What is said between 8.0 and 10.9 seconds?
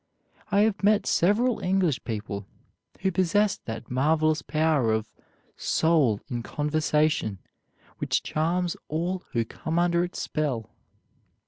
charms all who come under its spell."